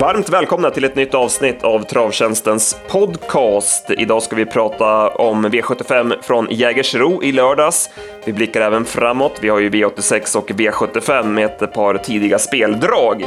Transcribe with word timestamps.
Varmt 0.00 0.28
välkomna 0.28 0.70
till 0.70 0.84
ett 0.84 0.96
nytt 0.96 1.14
avsnitt 1.14 1.64
av 1.64 1.82
Travtjänstens 1.82 2.76
podcast. 2.88 3.90
Idag 3.90 4.22
ska 4.22 4.36
vi 4.36 4.46
prata 4.46 5.08
om 5.08 5.46
V75 5.46 6.22
från 6.22 6.46
Jägersro 6.50 7.22
i 7.22 7.32
lördags. 7.32 7.90
Vi 8.24 8.32
blickar 8.32 8.60
även 8.60 8.84
framåt. 8.84 9.38
Vi 9.40 9.48
har 9.48 9.58
ju 9.58 9.70
V86 9.70 10.36
och 10.36 10.50
V75 10.50 11.24
med 11.24 11.44
ett 11.44 11.72
par 11.72 11.98
tidiga 11.98 12.38
speldrag. 12.38 13.24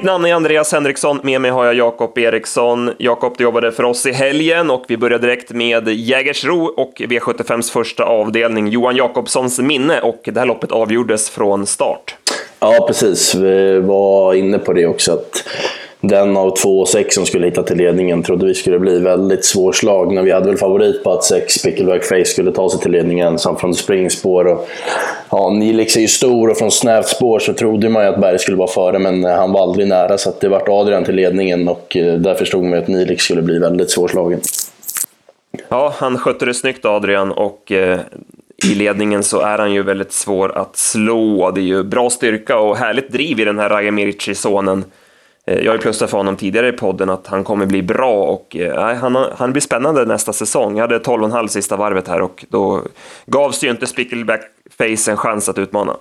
Mitt 0.00 0.06
namn 0.06 0.26
är 0.26 0.34
Andreas 0.34 0.72
Henriksson, 0.72 1.20
med 1.22 1.40
mig 1.40 1.50
har 1.50 1.64
jag 1.64 1.74
Jakob 1.74 2.18
Eriksson. 2.18 2.90
Jakob, 2.98 3.34
du 3.38 3.44
jobbade 3.44 3.72
för 3.72 3.84
oss 3.84 4.06
i 4.06 4.12
helgen 4.12 4.70
och 4.70 4.84
vi 4.88 4.96
börjar 4.96 5.18
direkt 5.18 5.50
med 5.50 5.88
Jägersro 5.88 6.64
och 6.64 6.92
V75s 6.98 7.72
första 7.72 8.04
avdelning, 8.04 8.68
Johan 8.68 8.96
Jakobssons 8.96 9.58
minne 9.58 10.00
och 10.00 10.20
det 10.24 10.38
här 10.38 10.46
loppet 10.46 10.72
avgjordes 10.72 11.30
från 11.30 11.66
start. 11.66 12.16
Ja, 12.60 12.84
precis. 12.86 13.34
Vi 13.34 13.80
var 13.80 14.34
inne 14.34 14.58
på 14.58 14.72
det 14.72 14.86
också. 14.86 15.12
att 15.12 15.44
den 16.00 16.36
av 16.36 16.56
två 16.56 16.80
och 16.80 16.88
sex 16.88 17.14
som 17.14 17.26
skulle 17.26 17.46
hitta 17.46 17.62
till 17.62 17.76
ledningen 17.76 18.22
trodde 18.22 18.46
vi 18.46 18.54
skulle 18.54 18.78
bli 18.78 18.98
väldigt 18.98 19.44
svårslagna. 19.44 20.22
Vi 20.22 20.32
hade 20.32 20.46
väl 20.46 20.56
favorit 20.56 21.04
på 21.04 21.12
att 21.12 21.24
sex 21.24 21.62
Pickleback 21.62 22.04
Face 22.04 22.24
skulle 22.24 22.52
ta 22.52 22.70
sig 22.70 22.80
till 22.80 22.90
ledningen 22.90 23.28
ensam 23.28 23.56
från 23.56 23.74
springspår. 23.74 24.46
Och, 24.46 24.68
ja, 25.30 25.50
Nilix 25.50 25.76
liksom 25.78 26.00
är 26.00 26.02
ju 26.02 26.08
stor 26.08 26.50
och 26.50 26.58
från 26.58 26.70
snävt 26.70 27.08
spår 27.08 27.38
så 27.38 27.52
trodde 27.52 27.88
man 27.88 28.02
ju 28.02 28.08
att 28.08 28.20
Berg 28.20 28.38
skulle 28.38 28.56
vara 28.56 28.68
före 28.68 28.98
men 28.98 29.24
eh, 29.24 29.34
han 29.34 29.52
var 29.52 29.62
aldrig 29.62 29.88
nära 29.88 30.18
så 30.18 30.32
det 30.40 30.48
vart 30.48 30.68
Adrian 30.68 31.04
till 31.04 31.14
ledningen 31.14 31.68
och 31.68 31.96
eh, 31.96 32.14
där 32.14 32.34
förstod 32.34 32.64
man 32.64 32.78
att 32.78 32.88
Nilix 32.88 33.08
liksom 33.08 33.24
skulle 33.24 33.42
bli 33.42 33.58
väldigt 33.58 33.90
svårslagen. 33.90 34.40
Ja, 35.68 35.94
han 35.96 36.18
skötte 36.18 36.44
det 36.44 36.54
snyggt 36.54 36.84
Adrian 36.84 37.32
och 37.32 37.72
eh, 37.72 38.00
i 38.64 38.74
ledningen 38.74 39.22
så 39.22 39.40
är 39.40 39.58
han 39.58 39.72
ju 39.72 39.82
väldigt 39.82 40.12
svår 40.12 40.58
att 40.58 40.76
slå. 40.76 41.50
Det 41.50 41.60
är 41.60 41.62
ju 41.62 41.82
bra 41.82 42.10
styrka 42.10 42.58
och 42.58 42.76
härligt 42.76 43.12
driv 43.12 43.40
i 43.40 43.44
den 43.44 43.58
här 43.58 43.68
Raja 43.68 43.90
Mirici-sonen. 43.90 44.84
Eh, 45.46 45.58
jag 45.58 45.70
har 45.70 45.76
ju 45.76 45.82
plussat 45.82 46.10
för 46.10 46.16
honom 46.16 46.36
tidigare 46.36 46.68
i 46.68 46.72
podden 46.72 47.10
att 47.10 47.26
han 47.26 47.44
kommer 47.44 47.66
bli 47.66 47.82
bra 47.82 48.24
och 48.24 48.56
eh, 48.56 48.96
han, 48.96 49.16
han 49.36 49.52
blir 49.52 49.62
spännande 49.62 50.04
nästa 50.04 50.32
säsong. 50.32 50.76
Jag 50.76 50.82
hade 50.82 50.98
12,5 50.98 51.46
sista 51.46 51.76
varvet 51.76 52.08
här 52.08 52.22
och 52.22 52.44
då 52.48 52.82
gavs 53.26 53.64
ju 53.64 53.70
inte 53.70 53.86
Spickleback 53.86 54.40
Face 54.78 55.10
en 55.10 55.16
chans 55.16 55.48
att 55.48 55.58
utmana. 55.58 55.96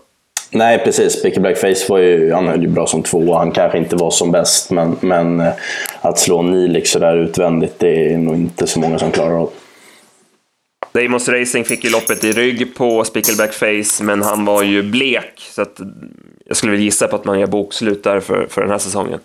Nej, 0.52 0.80
precis. 0.84 1.14
Spickleback 1.14 1.58
Face 1.58 1.86
var 1.90 1.98
ju, 1.98 2.32
han 2.34 2.48
höll 2.48 2.62
ju 2.62 2.68
bra 2.68 2.88
som 2.88 3.04
två. 3.04 3.36
Han 3.36 3.52
kanske 3.52 3.78
inte 3.78 3.96
var 3.96 4.12
som 4.12 4.32
bäst, 4.32 4.72
men, 4.72 4.98
men 5.00 5.40
eh, 5.40 5.54
att 6.02 6.20
slå 6.20 6.42
Nilix 6.42 6.92
sådär 6.92 7.18
utvändigt, 7.18 7.80
det 7.80 8.14
är 8.14 8.18
nog 8.18 8.36
inte 8.36 8.68
så 8.68 8.80
många 8.80 9.00
som 9.00 9.12
klarar 9.12 9.42
av. 9.42 9.50
Deimos 10.92 11.30
Racing 11.30 11.66
fick 11.66 11.84
ju 11.84 11.90
loppet 11.90 12.24
i 12.24 12.32
rygg 12.32 12.76
på 12.76 13.04
Spickleback 13.04 13.54
Face, 13.54 14.04
men 14.04 14.22
han 14.22 14.46
var 14.46 14.64
ju 14.64 14.84
blek, 14.84 15.48
så 15.52 15.62
att 15.62 15.80
jag 16.46 16.58
skulle 16.58 16.72
väl 16.72 16.82
gissa 16.82 17.08
på 17.08 17.16
att 17.16 17.26
man 17.26 17.40
gör 17.40 17.48
bokslut 17.48 18.04
där 18.04 18.20
för, 18.20 18.48
för 18.50 18.62
den 18.62 18.72
här 18.72 18.78
säsongen. 18.78 19.20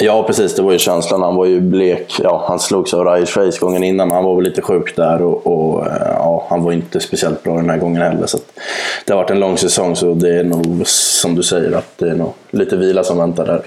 Ja, 0.00 0.22
precis. 0.22 0.54
Det 0.54 0.62
var 0.62 0.72
ju 0.72 0.78
känslan. 0.78 1.22
Han 1.22 1.34
var 1.34 1.46
ju 1.46 1.60
blek. 1.60 2.20
Ja, 2.22 2.44
han 2.48 2.58
slogs 2.58 2.94
av 2.94 3.04
Ryan 3.04 3.26
Face 3.26 3.58
gången 3.60 3.84
innan, 3.84 4.10
han 4.10 4.24
var 4.24 4.34
väl 4.34 4.44
lite 4.44 4.62
sjuk 4.62 4.96
där 4.96 5.22
och, 5.22 5.46
och 5.46 5.86
ja, 6.00 6.46
han 6.50 6.62
var 6.62 6.72
inte 6.72 7.00
speciellt 7.00 7.42
bra 7.42 7.56
den 7.56 7.70
här 7.70 7.78
gången 7.78 8.02
heller. 8.02 8.26
Så 8.26 8.38
det 9.04 9.12
har 9.12 9.22
varit 9.22 9.30
en 9.30 9.40
lång 9.40 9.58
säsong, 9.58 9.96
så 9.96 10.14
det 10.14 10.38
är 10.38 10.44
nog 10.44 10.82
som 10.86 11.34
du 11.34 11.42
säger, 11.42 11.72
att 11.72 11.98
det 11.98 12.10
är 12.10 12.14
nog 12.14 12.32
lite 12.50 12.76
vila 12.76 13.04
som 13.04 13.18
väntar 13.18 13.46
där. 13.46 13.62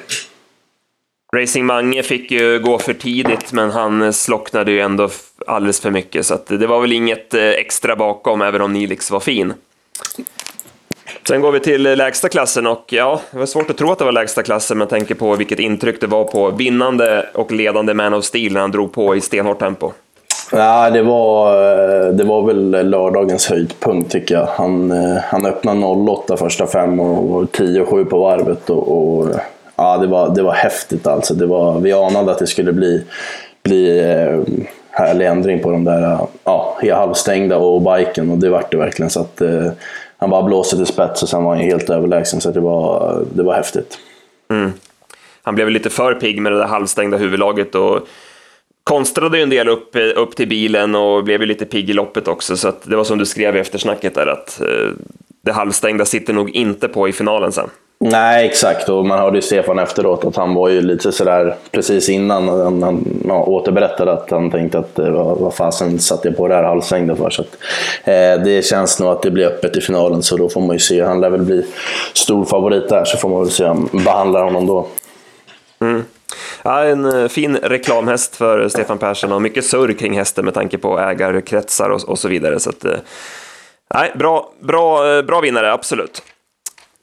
Racing 1.36 1.66
Mange 1.66 2.04
fick 2.04 2.32
ju 2.32 2.60
gå 2.60 2.80
för 2.80 2.94
tidigt, 2.94 3.52
men 3.52 3.72
han 3.72 4.14
slocknade 4.14 4.72
ju 4.72 4.80
ändå 4.80 5.10
alldeles 5.52 5.80
för 5.80 5.92
mycket, 5.92 6.26
så 6.26 6.38
det 6.48 6.68
var 6.68 6.82
väl 6.82 6.92
inget 6.92 7.34
eh, 7.34 7.50
extra 7.50 7.96
bakom, 7.96 8.42
även 8.42 8.62
om 8.62 8.74
Nilix 8.74 9.12
var 9.12 9.20
fin. 9.20 9.54
Sen 11.28 11.42
går 11.42 11.52
vi 11.52 11.60
till 11.60 11.86
eh, 11.86 11.96
lägsta 11.96 12.30
klassen 12.30 12.68
och 12.68 12.86
ja, 12.88 13.22
det 13.32 13.38
var 13.38 13.46
svårt 13.46 13.70
att 13.70 13.78
tro 13.78 13.92
att 13.92 14.00
det 14.00 14.06
var 14.06 14.12
lägsta 14.12 14.44
klassen 14.44 14.78
med 14.78 14.90
tanke 14.90 15.16
på 15.16 15.36
vilket 15.36 15.60
intryck 15.60 16.02
det 16.02 16.08
var 16.08 16.24
på 16.24 16.50
vinnande 16.50 17.30
och 17.34 17.52
ledande 17.52 17.94
Man 17.94 18.14
of 18.14 18.26
Steel 18.26 18.54
när 18.54 18.62
han 18.62 18.72
drog 18.72 18.94
på 18.94 19.16
i 19.16 19.22
stenhårt 19.22 19.60
tempo. 19.60 19.92
Ja, 20.52 20.90
det 20.90 21.02
var, 21.02 21.54
eh, 21.54 22.08
det 22.08 22.24
var 22.24 22.42
väl 22.44 22.90
lördagens 22.90 23.50
höjdpunkt 23.50 24.12
tycker 24.12 24.36
jag. 24.36 24.46
Han, 24.46 24.92
han 25.24 25.46
öppnade 25.46 25.86
08 25.86 26.38
första 26.38 26.68
fem 26.68 27.00
och 27.00 27.44
10-7 27.44 28.06
på 28.06 28.20
varvet. 28.20 28.70
Och, 28.70 29.18
och, 29.18 29.28
ja, 29.76 29.98
det, 29.98 30.08
var, 30.08 30.36
det 30.36 30.44
var 30.44 30.54
häftigt 30.54 31.08
alltså. 31.08 31.34
Det 31.34 31.46
var, 31.46 31.80
vi 31.80 31.94
anade 31.94 32.32
att 32.32 32.40
det 32.40 32.48
skulle 32.48 32.74
bli, 32.74 33.04
bli 33.64 34.00
eh, 34.00 34.64
härlig 35.02 35.28
ändring 35.28 35.60
på 35.60 35.72
de 35.72 35.84
där 35.84 36.18
ja, 36.44 36.80
halvstängda 36.94 37.58
och 37.58 37.82
biken 37.82 38.32
och 38.32 38.38
det 38.38 38.50
vart 38.50 38.72
det 38.72 38.78
verkligen. 38.78 39.10
Så 39.10 39.22
att, 39.22 39.42
eh, 39.42 39.72
han 40.18 40.30
bara 40.30 40.44
blåste 40.44 40.76
till 40.76 40.86
spets 40.86 41.24
och 41.24 41.30
sen 41.30 41.44
var 41.44 41.56
han 41.56 41.64
helt 41.64 41.90
överlägsen 41.90 42.42
så 42.42 42.52
det 42.52 42.60
var, 42.60 43.22
det 43.34 43.44
var 43.44 43.54
häftigt. 43.54 43.98
Mm. 44.50 44.72
Han 45.44 45.56
blev 45.56 45.70
lite 45.70 45.90
för 45.90 46.14
pigg 46.14 46.42
med 46.42 46.52
det 46.52 46.58
där 46.58 46.66
halvstängda 46.66 47.18
huvudlaget 47.18 47.76
och 47.76 48.08
konstrade 48.84 49.38
ju 49.38 49.44
en 49.44 49.50
del 49.50 49.70
upp, 49.70 49.96
upp 50.16 50.36
till 50.36 50.48
bilen 50.48 50.96
och 50.96 51.24
blev 51.24 51.42
ju 51.42 51.48
lite 51.48 51.66
pigg 51.66 51.90
i 51.90 51.94
loppet 51.94 52.28
också 52.28 52.58
så 52.58 52.72
det 52.84 52.96
var 52.96 53.04
som 53.04 53.18
du 53.18 53.26
skrev 53.26 53.56
i 53.56 53.60
eftersnacket 53.60 54.16
där 54.16 54.28
att 54.28 54.62
eh, 54.62 54.90
det 55.46 55.52
halvstängda 55.52 56.06
sitter 56.06 56.34
nog 56.34 56.50
inte 56.50 56.88
på 56.88 57.08
i 57.08 57.12
finalen 57.12 57.52
sen. 57.52 57.70
Nej, 58.04 58.46
exakt. 58.46 58.90
Och 58.90 59.06
man 59.06 59.20
hörde 59.20 59.38
ju 59.38 59.42
Stefan 59.42 59.80
efteråt 59.80 60.26
att 60.26 60.36
han 60.36 60.54
var 60.54 60.70
ju 60.70 60.82
lite 60.82 61.12
sådär 61.12 61.56
precis 61.72 62.10
innan 62.10 62.48
han, 62.48 62.84
han 62.84 63.22
ja, 63.28 63.44
återberättade 63.44 64.12
att 64.12 64.32
han 64.32 64.52
tänkte 64.52 64.80
att 64.80 65.00
eh, 65.00 65.10
vad, 65.10 65.38
vad 65.38 65.54
fasen 65.54 66.00
satte 66.00 66.28
jag 66.28 66.38
på 66.38 66.48
det 66.48 66.56
här 66.56 66.64
halslängden 66.64 67.18
för. 67.18 67.30
Så 67.30 67.42
att, 67.42 67.58
eh, 68.04 68.44
det 68.44 68.66
känns 68.66 69.00
nog 69.00 69.10
att 69.10 69.22
det 69.22 69.32
blir 69.32 69.46
öppet 69.46 69.78
i 69.78 69.82
finalen 69.82 70.24
så 70.24 70.38
då 70.38 70.50
får 70.50 70.62
man 70.62 70.76
ju 70.76 70.80
se. 70.80 71.04
Han 71.04 71.22
lär 71.22 71.30
väl 71.30 71.42
bli 71.42 71.66
stor 72.14 72.46
favorit 72.46 72.90
där 72.90 73.06
så 73.06 73.18
får 73.18 73.30
man 73.30 73.40
väl 73.40 73.52
se 73.52 73.66
om 73.66 73.90
behandlar 73.92 74.44
honom 74.44 74.68
då. 74.68 74.88
Mm. 75.82 76.04
Ja, 76.64 76.84
en 76.84 77.22
eh, 77.22 77.28
fin 77.28 77.58
reklamhäst 77.58 78.36
för 78.36 78.70
Stefan 78.70 78.98
Persson 78.98 79.32
och 79.32 79.42
mycket 79.42 79.66
surr 79.66 79.94
kring 79.94 80.18
hästen 80.18 80.46
med 80.46 80.54
tanke 80.54 80.78
på 80.78 81.00
ägarkretsar 81.00 81.90
och, 81.90 82.10
och 82.10 82.20
så 82.20 82.28
vidare. 82.28 82.60
Så 82.60 82.70
att, 82.70 82.86
eh, 82.86 82.98
nej, 83.94 84.12
bra, 84.16 84.52
bra, 84.60 85.18
eh, 85.18 85.22
bra 85.22 85.42
vinnare, 85.42 85.74
absolut. 85.74 86.24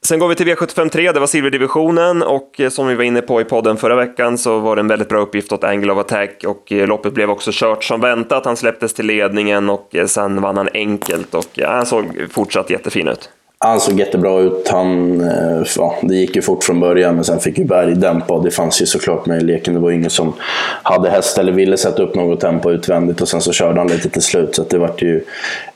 Sen 0.09 0.19
går 0.19 0.27
vi 0.27 0.35
till 0.35 0.47
V753, 0.47 1.13
det 1.13 1.19
var 1.19 1.27
silverdivisionen 1.27 2.23
och 2.23 2.59
eh, 2.59 2.69
som 2.69 2.87
vi 2.87 2.95
var 2.95 3.03
inne 3.03 3.21
på 3.21 3.41
i 3.41 3.43
podden 3.43 3.77
förra 3.77 3.95
veckan 3.95 4.37
så 4.37 4.59
var 4.59 4.75
det 4.75 4.79
en 4.79 4.87
väldigt 4.87 5.09
bra 5.09 5.19
uppgift 5.19 5.51
åt 5.51 5.63
Angle 5.63 5.91
of 5.91 5.99
Attack 5.99 6.43
och 6.47 6.71
eh, 6.71 6.87
loppet 6.87 7.13
blev 7.13 7.29
också 7.29 7.51
kört 7.53 7.83
som 7.83 8.01
väntat. 8.01 8.45
Han 8.45 8.57
släpptes 8.57 8.93
till 8.93 9.05
ledningen 9.05 9.69
och 9.69 9.95
eh, 9.95 10.05
sen 10.05 10.41
vann 10.41 10.57
han 10.57 10.69
enkelt 10.73 11.35
och 11.35 11.59
han 11.65 11.85
såg 11.85 12.05
fortsatt 12.31 12.69
jättefin 12.69 13.07
ut. 13.07 13.29
Han 13.65 13.79
såg 13.79 13.99
jättebra 13.99 14.39
ut. 14.39 14.67
Han, 14.67 15.21
eh, 15.21 15.63
ja, 15.77 15.95
det 16.01 16.15
gick 16.15 16.35
ju 16.35 16.41
fort 16.41 16.63
från 16.63 16.79
början, 16.79 17.15
men 17.15 17.23
sen 17.23 17.39
fick 17.39 17.57
ju 17.57 17.65
Berg 17.65 17.95
dämpa. 17.95 18.33
Och 18.33 18.43
det 18.43 18.51
fanns 18.51 18.81
ju 18.81 18.85
såklart 18.85 19.25
med 19.25 19.41
i 19.41 19.45
leken. 19.45 19.73
Det 19.73 19.79
var 19.79 19.91
ingen 19.91 20.09
som 20.09 20.33
hade 20.83 21.09
häst 21.09 21.37
eller 21.37 21.51
ville 21.51 21.77
sätta 21.77 22.03
upp 22.03 22.15
något 22.15 22.39
tempo 22.39 22.71
utvändigt. 22.71 23.21
Och 23.21 23.27
sen 23.27 23.41
så 23.41 23.51
körde 23.51 23.79
han 23.79 23.87
lite 23.87 24.09
till 24.09 24.21
slut. 24.21 24.55
Så 24.55 24.63
det 24.69 24.77
var 24.77 24.91
ju 24.97 25.23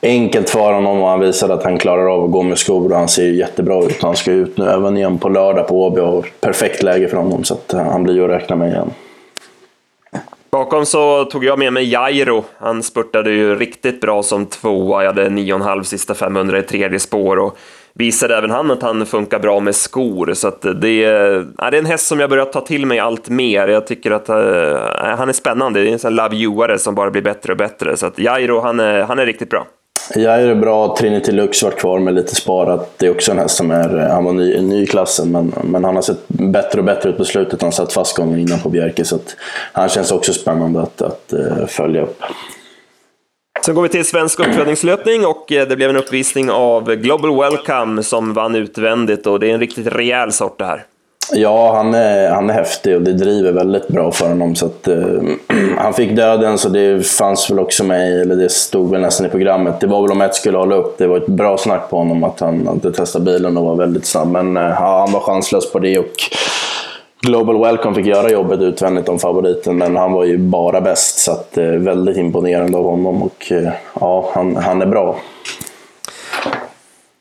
enkelt 0.02 0.50
för 0.50 0.72
honom 0.72 1.02
och 1.02 1.08
han 1.08 1.20
visade 1.20 1.54
att 1.54 1.64
han 1.64 1.78
klarar 1.78 2.14
av 2.14 2.24
att 2.24 2.30
gå 2.30 2.42
med 2.42 2.58
skor. 2.58 2.92
Och 2.92 2.98
han 2.98 3.08
ser 3.08 3.24
ju 3.24 3.36
jättebra 3.36 3.84
ut. 3.84 4.02
Han 4.02 4.16
ska 4.16 4.32
ut 4.32 4.58
nu 4.58 4.70
även 4.70 4.96
igen 4.96 5.18
på 5.18 5.28
lördag 5.28 5.68
på 5.68 5.86
Åby. 5.86 6.00
Och 6.00 6.26
perfekt 6.40 6.82
läge 6.82 7.08
för 7.08 7.16
honom, 7.16 7.44
så 7.44 7.54
att 7.54 7.72
eh, 7.72 7.82
han 7.82 8.02
blir 8.02 8.14
ju 8.14 8.24
att 8.24 8.30
räkna 8.30 8.56
med 8.56 8.68
igen. 8.68 8.90
Bakom 10.54 10.86
så 10.86 11.24
tog 11.24 11.44
jag 11.44 11.58
med 11.58 11.72
mig 11.72 11.92
Jairo. 11.92 12.44
Han 12.58 12.82
spurtade 12.82 13.30
ju 13.30 13.54
riktigt 13.54 14.00
bra 14.00 14.22
som 14.22 14.46
tvåa. 14.46 15.02
Jag 15.02 15.10
hade 15.10 15.28
9,5 15.28 15.82
sista 15.82 16.14
500 16.14 16.58
i 16.58 16.62
tredje 16.62 16.98
spår 17.00 17.36
och 17.38 17.56
visade 17.94 18.36
även 18.36 18.50
han 18.50 18.70
att 18.70 18.82
han 18.82 19.06
funkar 19.06 19.38
bra 19.38 19.60
med 19.60 19.74
skor. 19.74 20.34
Så 20.34 20.48
att 20.48 20.66
det, 20.80 21.04
är, 21.04 21.46
ja, 21.58 21.70
det 21.70 21.76
är 21.76 21.78
en 21.78 21.86
häst 21.86 22.06
som 22.06 22.20
jag 22.20 22.30
börjat 22.30 22.52
ta 22.52 22.60
till 22.60 22.86
mig 22.86 22.98
allt 22.98 23.28
mer. 23.28 23.68
Jag 23.68 23.86
tycker 23.86 24.10
att 24.10 24.30
uh, 24.30 24.36
han 25.16 25.28
är 25.28 25.32
spännande. 25.32 25.80
Det 25.80 25.88
är 25.88 25.92
en 25.92 25.98
sån 25.98 26.14
Love 26.14 26.36
You-are 26.36 26.76
som 26.76 26.94
bara 26.94 27.10
blir 27.10 27.22
bättre 27.22 27.52
och 27.52 27.58
bättre. 27.58 27.96
Så 27.96 28.06
att 28.06 28.18
Jairo, 28.18 28.60
han 28.60 28.80
är, 28.80 29.02
han 29.02 29.18
är 29.18 29.26
riktigt 29.26 29.50
bra. 29.50 29.66
Jag 30.14 30.42
är 30.42 30.54
bra. 30.54 30.96
Trinity 30.96 31.32
Lux 31.32 31.62
varit 31.62 31.78
kvar 31.78 31.98
med 31.98 32.14
lite 32.14 32.34
sparat. 32.34 32.98
Det 32.98 33.06
är 33.06 33.10
också 33.10 33.32
en 33.32 33.38
häst 33.38 33.56
som 33.56 33.70
är, 33.70 33.98
eh, 33.98 34.08
han 34.08 34.24
var 34.24 34.32
ny, 34.32 34.60
ny 34.60 34.82
i 34.82 34.86
klassen 34.86 35.32
men, 35.32 35.54
men 35.64 35.84
han 35.84 35.94
har 35.94 36.02
sett 36.02 36.28
bättre 36.28 36.78
och 36.78 36.84
bättre 36.84 37.10
ut 37.10 37.16
på 37.16 37.24
slutet. 37.24 37.62
Han 37.62 37.72
satt 37.72 37.92
fast 37.92 38.16
gången 38.16 38.38
innan 38.38 38.58
på 38.58 38.68
Bjerke 38.68 39.04
så 39.04 39.16
att 39.16 39.36
han 39.72 39.88
känns 39.88 40.12
också 40.12 40.32
spännande 40.32 40.82
att, 40.82 41.02
att 41.02 41.32
uh, 41.32 41.66
följa 41.66 42.02
upp. 42.02 42.22
Sen 43.64 43.74
går 43.74 43.82
vi 43.82 43.88
till 43.88 44.04
svensk 44.04 44.40
uppfödningslöpning 44.40 45.26
och 45.26 45.52
eh, 45.52 45.68
det 45.68 45.76
blev 45.76 45.90
en 45.90 45.96
uppvisning 45.96 46.50
av 46.50 46.94
Global 46.94 47.40
Welcome 47.40 48.02
som 48.02 48.32
vann 48.32 48.54
utvändigt 48.54 49.26
och 49.26 49.40
det 49.40 49.50
är 49.50 49.54
en 49.54 49.60
riktigt 49.60 49.86
rejäl 49.86 50.32
sort 50.32 50.58
det 50.58 50.64
här. 50.64 50.84
Ja, 51.32 51.72
han 51.76 51.94
är, 51.94 52.30
han 52.30 52.50
är 52.50 52.54
häftig 52.54 52.96
och 52.96 53.02
det 53.02 53.12
driver 53.12 53.52
väldigt 53.52 53.88
bra 53.88 54.12
för 54.12 54.28
honom. 54.28 54.54
Så 54.54 54.66
att, 54.66 54.88
eh, 54.88 55.04
han 55.78 55.94
fick 55.94 56.16
döden 56.16 56.58
så 56.58 56.68
det 56.68 57.06
fanns 57.06 57.50
väl 57.50 57.58
också 57.58 57.84
med, 57.84 58.20
eller 58.20 58.36
det 58.36 58.50
stod 58.50 58.90
väl 58.90 59.00
nästan 59.00 59.26
i 59.26 59.28
programmet. 59.28 59.80
Det 59.80 59.86
var 59.86 60.02
väl 60.02 60.12
om 60.12 60.20
ett 60.20 60.34
skulle 60.34 60.58
hålla 60.58 60.74
upp. 60.74 60.98
Det 60.98 61.06
var 61.06 61.16
ett 61.16 61.26
bra 61.26 61.58
snack 61.58 61.90
på 61.90 61.98
honom 61.98 62.24
att 62.24 62.40
han 62.40 62.66
hade 62.66 62.92
testat 62.92 63.22
bilen 63.22 63.56
och 63.56 63.64
var 63.64 63.76
väldigt 63.76 64.06
snabb. 64.06 64.28
Men 64.28 64.56
eh, 64.56 64.62
ja, 64.62 64.98
han 65.00 65.12
var 65.12 65.20
chanslös 65.20 65.72
på 65.72 65.78
det 65.78 65.98
och 65.98 66.14
Global 67.20 67.60
Welcome 67.60 67.94
fick 67.94 68.06
göra 68.06 68.30
jobbet 68.30 68.60
utvändigt 68.60 69.08
om 69.08 69.18
favoriten, 69.18 69.78
men 69.78 69.96
han 69.96 70.12
var 70.12 70.24
ju 70.24 70.38
bara 70.38 70.80
bäst. 70.80 71.18
Så 71.18 71.32
att, 71.32 71.58
eh, 71.58 71.64
väldigt 71.64 72.16
imponerande 72.16 72.78
av 72.78 72.84
honom 72.84 73.22
och 73.22 73.52
eh, 73.52 73.72
ja, 74.00 74.30
han, 74.34 74.56
han 74.56 74.82
är 74.82 74.86
bra. 74.86 75.16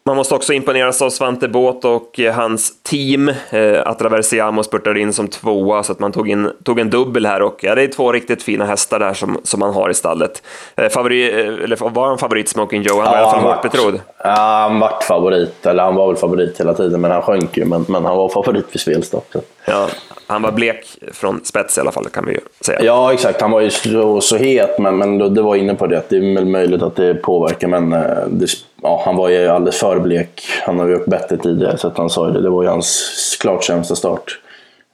Man 0.06 0.16
måste 0.16 0.36
också 0.36 0.54
imponeras 0.54 1.02
av 1.02 1.10
Svante 1.10 1.48
Båt 1.48 1.86
och 1.86 2.20
eh, 2.20 2.34
hans 2.34 2.84
team. 2.84 3.30
Eh, 3.50 3.82
Atraversiamo 3.86 4.64
spurtade 4.64 5.00
in 5.00 5.14
som 5.14 5.28
tvåa, 5.28 5.84
så 5.84 5.92
att 5.92 6.00
man 6.00 6.12
tog, 6.12 6.30
in, 6.30 6.52
tog 6.64 6.80
en 6.80 6.90
dubbel 6.90 7.26
här. 7.26 7.42
Och, 7.42 7.60
ja, 7.62 7.76
det 7.76 7.82
är 7.82 7.88
två 7.88 8.12
riktigt 8.12 8.44
fina 8.44 8.66
hästar 8.66 9.00
där 9.00 9.14
som, 9.14 9.40
som 9.44 9.60
man 9.60 9.74
har 9.74 9.90
i 9.90 9.94
stallet. 9.94 10.44
Eh, 10.76 10.90
favori, 10.90 11.32
eller 11.64 11.90
var 11.90 12.08
han 12.08 12.18
favorit, 12.18 12.50
Smoking 12.50 12.82
Joe? 12.82 13.02
Han 13.02 13.12
var 13.12 13.18
ja, 13.18 13.20
i 13.20 13.24
alla 13.24 13.32
fall 13.32 13.42
hårt 13.42 13.62
betrodd. 13.62 14.02
Ja, 14.24 14.68
han 14.70 14.80
vart 14.80 15.04
favorit. 15.04 15.66
Eller 15.66 15.84
han 15.84 15.96
var 15.96 16.08
väl 16.08 16.16
favorit 16.16 16.60
hela 16.60 16.74
tiden, 16.74 17.02
men 17.02 17.12
han 17.12 17.22
sjönk 17.22 17.58
ju. 17.58 17.66
Men, 17.66 17.86
men 17.88 18.06
han 18.06 18.18
var 18.18 18.30
favorit 18.30 18.66
vid 18.72 18.82
spelstopp. 18.82 19.36
Ja, 19.66 19.88
han 20.28 20.42
var 20.42 20.52
blek 20.52 20.98
från 21.14 21.42
spets 21.44 21.78
i 21.78 21.82
alla 21.82 21.92
fall, 21.92 22.06
kan 22.10 22.26
vi 22.26 22.32
ju 22.32 22.40
säga. 22.62 22.84
Ja, 22.84 23.14
exakt. 23.14 23.42
Han 23.42 23.52
var 23.52 23.62
ju 23.62 23.70
så, 23.70 24.22
så 24.22 24.38
het, 24.38 24.80
men, 24.80 24.98
men 24.98 25.34
det 25.34 25.42
var 25.42 25.56
inne 25.56 25.76
på 25.76 25.88
det. 25.88 26.04
Det 26.10 26.16
är 26.16 26.36
väl 26.36 26.46
möjligt 26.46 26.82
att 26.82 26.96
det 26.96 27.14
påverkar, 27.14 27.68
men 27.68 27.90
det 28.30 28.48
ja, 28.84 29.02
han 29.06 29.16
var 29.16 29.30
ju 29.30 29.48
alldeles 29.48 29.80
för 29.80 30.00
blek. 30.00 30.42
Han 30.62 30.80
har 30.80 30.88
ju 30.88 30.94
gjort 30.94 31.06
bättre 31.06 31.38
tidigare, 31.38 31.78
så 31.78 31.88
att 31.88 31.98
han 31.98 32.10
sa 32.10 32.28
det. 32.28 32.42
Det 32.42 32.50
var 32.50 32.64
ju 32.64 32.70
hans 32.70 33.38
klart 33.42 33.64
sämsta 33.64 33.96
start 33.96 34.40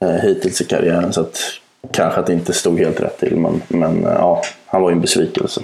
eh, 0.01 0.09
hittills 0.09 0.61
i 0.61 0.65
karriären. 0.65 1.13
Så 1.13 1.21
att, 1.21 1.39
kanske 1.91 2.19
att 2.19 2.27
det 2.27 2.33
inte 2.33 2.53
stod 2.53 2.79
helt 2.79 3.01
rätt 3.01 3.19
till, 3.19 3.35
men, 3.37 3.61
men 3.67 4.05
eh, 4.05 4.13
ja, 4.13 4.41
han 4.65 4.81
var 4.81 4.89
ju 4.89 4.93
en 4.93 5.01
besvikelse. 5.01 5.61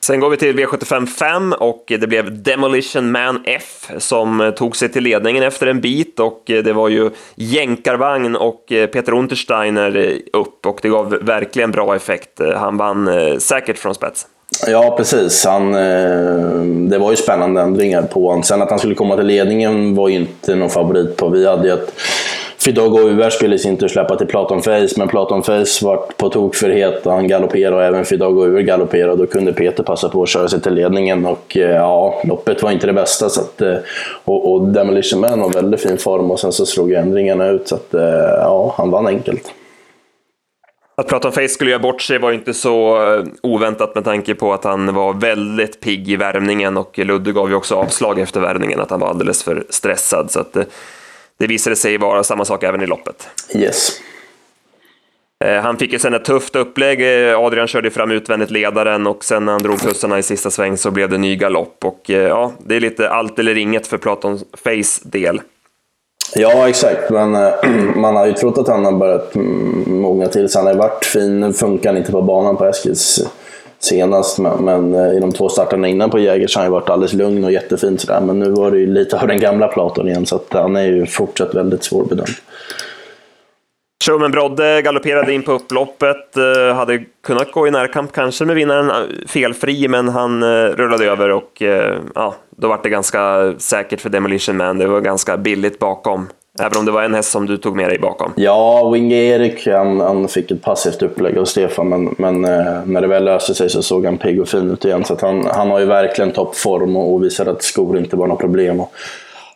Sen 0.00 0.20
går 0.20 0.30
vi 0.30 0.36
till 0.36 0.58
V75 0.58 1.06
5 1.06 1.52
och 1.52 1.84
det 1.86 2.06
blev 2.06 2.42
Demolition 2.42 3.10
Man 3.10 3.42
F 3.44 3.90
som 3.98 4.52
tog 4.56 4.76
sig 4.76 4.88
till 4.88 5.04
ledningen 5.04 5.42
efter 5.42 5.66
en 5.66 5.80
bit 5.80 6.20
och 6.20 6.42
det 6.46 6.72
var 6.72 6.88
ju 6.88 7.10
jänkarvagn 7.34 8.36
och 8.36 8.72
eh, 8.72 8.86
Peter 8.86 9.14
Untersteiner 9.14 10.18
upp 10.32 10.66
och 10.66 10.78
det 10.82 10.88
gav 10.88 11.18
verkligen 11.22 11.70
bra 11.70 11.96
effekt. 11.96 12.40
Han 12.56 12.76
vann 12.76 13.08
eh, 13.08 13.36
säkert 13.38 13.78
från 13.78 13.94
spets. 13.94 14.26
Ja, 14.66 14.94
precis. 14.96 15.44
Han, 15.44 15.74
eh, 15.74 16.88
det 16.90 16.98
var 16.98 17.10
ju 17.10 17.16
spännande 17.16 17.60
ändringar 17.60 18.02
på 18.02 18.28
honom. 18.28 18.42
Sen 18.42 18.62
att 18.62 18.70
han 18.70 18.78
skulle 18.78 18.94
komma 18.94 19.16
till 19.16 19.26
ledningen 19.26 19.94
var 19.94 20.08
ju 20.08 20.14
inte 20.14 20.54
någon 20.54 20.70
favorit 20.70 21.16
på. 21.16 21.28
Vi 21.28 21.46
hade 21.46 21.68
ju 21.68 21.74
ett 21.74 21.92
Fidogo 22.58 22.98
UR 22.98 23.30
skulle 23.30 23.54
i 23.54 23.58
sin 23.58 23.76
tur 23.76 23.88
släppa 23.88 24.16
till 24.16 24.26
Platon 24.26 24.62
Face, 24.62 24.88
men 24.96 25.08
Platon 25.08 25.42
Face 25.42 25.84
var 25.84 25.96
på 26.16 26.28
tok 26.28 26.54
för 26.54 26.70
het 26.70 27.06
och 27.06 27.12
han 27.12 27.28
galopperade 27.28 27.76
och 27.76 27.82
även 27.82 28.04
Fidogo 28.04 28.46
UR 28.46 28.60
galopperade. 28.60 29.16
Då 29.16 29.26
kunde 29.26 29.52
Peter 29.52 29.82
passa 29.82 30.08
på 30.08 30.22
att 30.22 30.28
köra 30.28 30.48
sig 30.48 30.60
till 30.60 30.74
ledningen 30.74 31.26
och 31.26 31.56
eh, 31.56 31.70
ja, 31.70 32.20
loppet 32.24 32.62
var 32.62 32.70
inte 32.70 32.86
det 32.86 32.92
bästa. 32.92 33.28
Så 33.28 33.40
att, 33.40 33.62
eh, 33.62 33.76
och, 34.24 34.52
och 34.52 34.68
Demolition 34.68 35.20
Man 35.20 35.40
var 35.40 35.50
väldigt 35.50 35.80
fin 35.80 35.98
form 35.98 36.30
och 36.30 36.40
sen 36.40 36.52
så 36.52 36.66
slog 36.66 36.92
ändringarna 36.92 37.46
ut 37.48 37.68
så 37.68 37.74
att 37.74 37.94
eh, 37.94 38.02
ja, 38.40 38.74
han 38.76 38.90
vann 38.90 39.06
enkelt. 39.06 39.52
Att 40.98 41.08
prata 41.08 41.28
om 41.28 41.34
Face 41.34 41.48
skulle 41.48 41.70
göra 41.70 41.82
bort 41.82 42.02
sig 42.02 42.18
var 42.18 42.32
inte 42.32 42.54
så 42.54 43.04
eh, 43.14 43.24
oväntat 43.42 43.94
med 43.94 44.04
tanke 44.04 44.34
på 44.34 44.52
att 44.52 44.64
han 44.64 44.94
var 44.94 45.12
väldigt 45.14 45.80
pigg 45.80 46.08
i 46.08 46.16
värmningen 46.16 46.76
och 46.76 46.98
Ludde 46.98 47.32
gav 47.32 47.48
ju 47.48 47.54
också 47.54 47.74
avslag 47.74 48.18
efter 48.18 48.40
värmningen, 48.40 48.80
att 48.80 48.90
han 48.90 49.00
var 49.00 49.08
alldeles 49.08 49.42
för 49.42 49.64
stressad. 49.70 50.30
Så 50.30 50.40
att 50.40 50.52
det, 50.52 50.60
eh, 50.60 50.66
det 51.38 51.46
visade 51.46 51.76
sig 51.76 51.98
vara 51.98 52.24
samma 52.24 52.44
sak 52.44 52.62
även 52.62 52.82
i 52.82 52.86
loppet. 52.86 53.28
Yes. 53.54 54.00
Eh, 55.44 55.62
han 55.62 55.76
fick 55.76 55.92
ju 55.92 55.98
sen 55.98 56.14
ett 56.14 56.24
tufft 56.24 56.56
upplägg. 56.56 57.02
Adrian 57.36 57.66
körde 57.66 57.90
fram 57.90 58.10
utvändigt 58.10 58.50
ledaren 58.50 59.06
och 59.06 59.24
sen 59.24 59.44
när 59.44 59.52
han 59.52 59.62
drog 59.62 59.80
tussarna 59.80 60.18
i 60.18 60.22
sista 60.22 60.50
sväng 60.50 60.76
så 60.76 60.90
blev 60.90 61.08
det 61.08 61.18
ny 61.18 61.36
galopp. 61.36 61.84
Och 61.84 62.02
ja, 62.06 62.52
det 62.66 62.76
är 62.76 62.80
lite 62.80 63.10
allt 63.10 63.38
eller 63.38 63.56
inget 63.56 63.86
för 63.86 63.98
Platon 63.98 64.38
Face 64.38 65.00
del. 65.08 65.40
Ja, 66.34 66.68
exakt. 66.68 67.10
Men 67.10 67.34
eh, 67.34 67.52
man 67.96 68.16
har 68.16 68.26
ju 68.26 68.32
trott 68.32 68.58
att 68.58 68.68
han 68.68 68.84
har 68.84 68.92
börjat 68.92 69.34
mm, 69.34 70.00
mogna 70.00 70.26
till 70.26 70.48
sig. 70.48 70.58
Han 70.58 70.66
har 70.66 70.72
ju 70.72 70.78
varit 70.78 71.04
fin. 71.04 71.40
Nu 71.40 71.52
funkar 71.52 71.90
han 71.90 71.96
inte 71.96 72.12
på 72.12 72.22
banan 72.22 72.56
på 72.56 72.64
Eskils 72.64 73.26
senast, 73.78 74.38
men 74.38 74.64
men 74.64 74.94
eh, 74.94 75.16
i 75.16 75.20
de 75.20 75.32
två 75.32 75.48
starterna 75.48 75.88
innan 75.88 76.10
på 76.10 76.18
Jägers 76.18 76.56
har 76.56 76.62
han 76.62 76.70
ju 76.70 76.72
varit 76.72 76.90
alldeles 76.90 77.12
lugn 77.12 77.44
och 77.44 77.52
jättefin 77.52 77.98
sådär. 77.98 78.20
Men 78.20 78.38
nu 78.38 78.50
var 78.50 78.70
det 78.70 78.78
ju 78.78 78.86
lite 78.86 79.20
av 79.20 79.28
den 79.28 79.40
gamla 79.40 79.68
Platon 79.68 80.08
igen, 80.08 80.26
så 80.26 80.36
att 80.36 80.46
han 80.52 80.76
är 80.76 80.86
ju 80.86 81.06
fortsatt 81.06 81.54
väldigt 81.54 81.84
svårbedömd. 81.84 82.28
Showman 84.04 84.30
Brodde 84.30 84.82
galopperade 84.82 85.32
in 85.32 85.42
på 85.42 85.52
upploppet, 85.52 86.36
eh, 86.36 86.74
hade 86.74 87.04
kunnat 87.22 87.52
gå 87.52 87.68
i 87.68 87.70
närkamp 87.70 88.12
kanske 88.12 88.44
med 88.44 88.56
vinnaren 88.56 88.90
eh, 88.90 89.28
felfri, 89.28 89.88
men 89.88 90.08
han 90.08 90.42
eh, 90.42 90.66
rullade 90.66 91.04
över 91.04 91.30
och 91.30 91.62
ja, 92.14 92.34
då 92.56 92.68
var 92.68 92.80
det 92.82 92.88
ganska 92.88 93.54
säkert 93.58 94.00
för 94.00 94.10
Demolition 94.10 94.56
Man. 94.56 94.78
Det 94.78 94.86
var 94.86 95.00
ganska 95.00 95.36
billigt 95.36 95.78
bakom. 95.78 96.28
Även 96.60 96.78
om 96.78 96.84
det 96.84 96.92
var 96.92 97.02
en 97.02 97.14
häst 97.14 97.30
som 97.30 97.46
du 97.46 97.56
tog 97.56 97.76
med 97.76 97.88
dig 97.88 97.98
bakom. 97.98 98.32
Ja, 98.36 98.90
Wing 98.90 99.12
Erik 99.12 99.66
han, 99.66 100.00
han 100.00 100.28
fick 100.28 100.50
ett 100.50 100.62
passivt 100.62 101.02
upplägg 101.02 101.38
av 101.38 101.44
Stefan, 101.44 101.88
men, 101.88 102.14
men 102.18 102.40
när 102.92 103.00
det 103.00 103.06
väl 103.06 103.24
löste 103.24 103.54
sig 103.54 103.70
så 103.70 103.82
såg 103.82 104.04
han 104.04 104.18
pigg 104.18 104.40
och 104.40 104.48
fin 104.48 104.70
ut 104.70 104.84
igen. 104.84 105.04
Så 105.04 105.18
han, 105.20 105.46
han 105.46 105.70
har 105.70 105.80
ju 105.80 105.86
verkligen 105.86 106.32
toppform 106.32 106.96
och, 106.96 107.14
och 107.14 107.24
visar 107.24 107.46
att 107.46 107.62
skor 107.62 107.98
inte 107.98 108.16
var 108.16 108.26
något 108.26 108.40
problem. 108.40 108.80
Och 108.80 108.92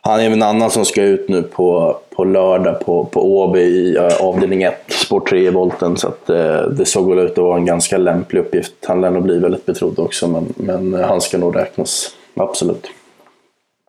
han 0.03 0.19
är 0.19 0.29
en 0.29 0.43
annan 0.43 0.71
som 0.71 0.85
ska 0.85 1.03
ut 1.03 1.29
nu 1.29 1.43
på, 1.43 1.97
på 2.15 2.23
lördag 2.23 2.85
på, 2.85 3.05
på 3.05 3.37
Åby 3.37 3.59
i 3.59 3.95
eh, 3.95 4.21
avdelning 4.21 4.63
1, 4.63 4.85
spår 4.87 5.19
3 5.19 5.39
i 5.39 5.49
volten. 5.49 5.97
Så 5.97 6.07
att, 6.07 6.29
eh, 6.29 6.61
det 6.61 6.85
såg 6.85 7.09
väl 7.09 7.25
ut 7.25 7.31
att 7.31 7.37
vara 7.37 7.57
en 7.57 7.65
ganska 7.65 7.97
lämplig 7.97 8.39
uppgift. 8.39 8.73
Han 8.87 9.01
lär 9.01 9.09
nog 9.09 9.23
bli 9.23 9.39
väldigt 9.39 9.65
betrodd 9.65 9.99
också, 9.99 10.27
men, 10.27 10.53
men 10.55 10.93
eh, 10.93 11.07
han 11.07 11.21
ska 11.21 11.37
nog 11.37 11.55
räknas 11.55 12.15
absolut. 12.35 12.91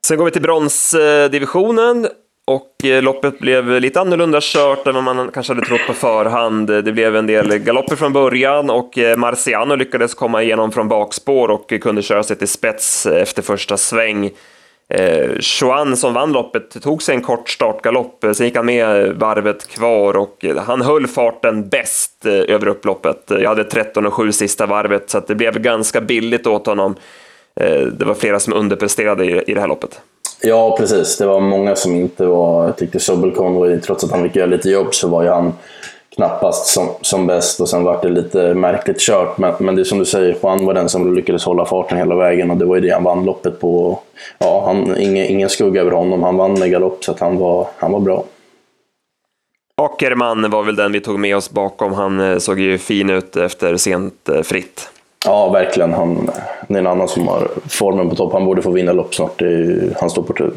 Sen 0.06 0.18
går 0.18 0.24
vi 0.24 0.30
till 0.30 0.42
bronsdivisionen 0.42 2.08
och 2.46 2.84
eh, 2.84 3.02
loppet 3.02 3.38
blev 3.38 3.80
lite 3.80 4.00
annorlunda 4.00 4.38
kört 4.42 4.86
än 4.86 4.94
vad 4.94 5.04
man 5.04 5.30
kanske 5.34 5.54
hade 5.54 5.66
trott 5.66 5.86
på 5.86 5.92
förhand. 5.92 6.66
Det 6.66 6.92
blev 6.92 7.16
en 7.16 7.26
del 7.26 7.58
galopper 7.58 7.96
från 7.96 8.12
början 8.12 8.70
och 8.70 8.98
Marciano 9.16 9.74
lyckades 9.74 10.14
komma 10.14 10.42
igenom 10.42 10.72
från 10.72 10.88
bakspår 10.88 11.48
och 11.48 11.72
kunde 11.80 12.02
köra 12.02 12.22
sig 12.22 12.36
till 12.36 12.48
spets 12.48 13.06
efter 13.06 13.42
första 13.42 13.76
sväng. 13.76 14.30
Eh, 14.94 15.38
Chuan 15.40 15.96
som 15.96 16.14
vann 16.14 16.32
loppet 16.32 16.82
tog 16.82 17.02
sig 17.02 17.14
en 17.14 17.22
kort 17.22 17.48
startgalopp, 17.48 18.24
eh, 18.24 18.32
sen 18.32 18.46
gick 18.46 18.56
han 18.56 18.66
med 18.66 19.14
varvet 19.14 19.68
kvar 19.68 20.16
och 20.16 20.44
eh, 20.44 20.56
han 20.56 20.82
höll 20.82 21.06
farten 21.06 21.68
bäst 21.68 22.26
eh, 22.26 22.32
över 22.32 22.66
upploppet. 22.66 23.22
Jag 23.28 23.48
hade 23.48 23.62
13,7 23.62 24.30
sista 24.30 24.66
varvet 24.66 25.10
så 25.10 25.20
det 25.20 25.34
blev 25.34 25.58
ganska 25.58 26.00
billigt 26.00 26.46
åt 26.46 26.66
honom. 26.66 26.94
Eh, 27.60 27.80
det 27.80 28.04
var 28.04 28.14
flera 28.14 28.40
som 28.40 28.52
underpresterade 28.52 29.24
i, 29.50 29.54
det 29.54 29.60
här 29.60 29.68
loppet. 29.68 30.00
Ja, 30.42 30.76
precis. 30.76 31.18
Det 31.18 31.26
var 31.26 31.40
många 31.40 31.76
som 31.76 31.94
inte 31.94 32.26
var... 32.26 32.64
Jag 32.64 32.76
tyckte 32.76 33.00
Sobel 33.00 33.32
trots 33.82 34.04
att 34.04 34.10
han 34.10 34.22
fick 34.22 34.36
göra 34.36 34.46
lite 34.46 34.70
jobb, 34.70 34.94
så 34.94 35.08
var 35.08 35.22
ju 35.22 35.28
han 35.28 35.52
knappast 36.16 36.66
som, 36.66 36.88
som 37.00 37.26
bäst 37.26 37.60
och 37.60 37.69
sen 37.69 37.84
var 37.84 37.98
det 38.02 38.08
lite 38.08 38.54
märkligt 38.54 39.00
kört. 39.00 39.38
Men, 39.38 39.54
men 39.58 39.74
det 39.74 39.82
är 39.82 39.84
som 39.84 39.98
du 39.98 40.04
säger, 40.04 40.36
Juan 40.42 40.66
var 40.66 40.74
den 40.74 40.88
som 40.88 41.14
lyckades 41.14 41.44
hålla 41.44 41.64
farten 41.64 41.98
hela 41.98 42.14
vägen 42.14 42.50
och 42.50 42.56
det 42.56 42.64
var 42.64 42.74
ju 42.74 42.81
det 42.81 42.94
han 42.94 43.04
vann 43.04 43.24
loppet 43.24 43.60
på. 43.60 43.98
Ja, 44.38 44.62
han, 44.66 44.96
ingen, 44.98 45.26
ingen 45.26 45.48
skugga 45.48 45.81
över 45.81 45.90
honom. 45.90 46.22
Han 46.22 46.36
vann 46.36 46.58
med 46.58 46.70
galopp 46.70 47.04
så 47.04 47.12
att 47.12 47.20
han, 47.20 47.38
var, 47.38 47.66
han 47.76 47.92
var 47.92 48.00
bra. 48.00 48.24
Ackerman 49.82 50.50
var 50.50 50.62
väl 50.62 50.76
den 50.76 50.92
vi 50.92 51.00
tog 51.00 51.19
med 51.19 51.36
oss 51.36 51.50
bakom. 51.50 51.92
Han 51.92 52.20
eh, 52.20 52.38
såg 52.38 52.60
ju 52.60 52.78
fin 52.78 53.10
ut 53.10 53.36
efter 53.36 53.76
sent 53.76 54.28
eh, 54.28 54.42
fritt. 54.42 54.90
Ja, 55.24 55.48
verkligen. 55.48 55.92
Han, 55.92 56.31
det 56.69 56.74
är 56.74 56.78
en 56.78 56.86
annan 56.86 57.08
som 57.08 57.28
har 57.28 57.48
formen 57.69 58.10
på 58.10 58.16
topp. 58.16 58.32
Han 58.32 58.44
borde 58.44 58.62
få 58.62 58.70
vinna 58.70 58.92
lopp 58.92 59.14
snart. 59.14 59.42
Är, 59.42 59.96
han 60.00 60.10
står 60.10 60.22
på 60.22 60.32
tur. 60.32 60.52